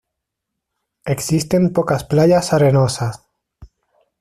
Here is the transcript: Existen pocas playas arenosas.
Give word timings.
Existen 1.05 1.73
pocas 1.73 2.03
playas 2.03 2.53
arenosas. 2.53 3.21